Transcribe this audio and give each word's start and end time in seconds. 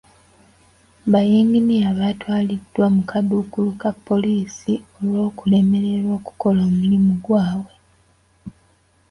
Bayinginiya 1.11 1.89
batwaliddwa 1.99 2.85
mu 2.95 3.01
kaduukulu 3.09 3.69
ka 3.81 3.91
poliisi 4.05 4.73
olw'okulemererwa 4.97 6.11
okukola 6.19 6.59
omulimu 6.69 7.13
gwaabwe. 7.23 7.73